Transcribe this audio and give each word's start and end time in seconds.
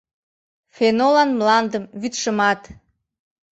Фенолан 0.75 1.29
мландым, 1.37 1.83
вӱдшымат. 2.01 2.61